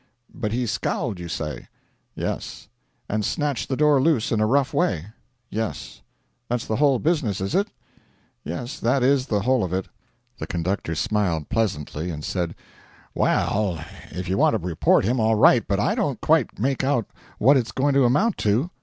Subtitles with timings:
[0.33, 1.67] 'But he scowled, you say?'
[2.15, 2.69] 'Yes.'
[3.07, 5.05] 'And snatched the door loose in a rough way?'
[5.51, 6.01] 'Yes.'
[6.49, 7.67] 'That's the whole business, is it?'
[8.43, 9.89] 'Yes, that is the whole of it.'
[10.39, 12.55] The conductor smiled pleasantly, and said:
[13.13, 13.77] 'Well,
[14.09, 17.05] if you want to report him, all right, but I don't quite make out
[17.37, 18.71] what it's going to amount to.